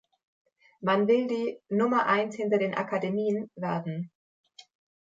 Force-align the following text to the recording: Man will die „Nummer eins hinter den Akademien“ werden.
Man 0.81 1.05
will 1.07 1.27
die 1.27 1.59
„Nummer 1.69 2.07
eins 2.07 2.35
hinter 2.35 2.57
den 2.57 2.73
Akademien“ 2.73 3.51
werden. 3.55 4.09